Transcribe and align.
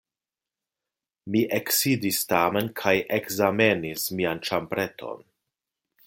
Mi 1.33 1.41
eksidis 1.57 2.21
tamen 2.31 2.71
kaj 2.81 2.93
ekzamenis 3.21 4.07
mian 4.21 4.41
ĉambreton. 4.49 5.21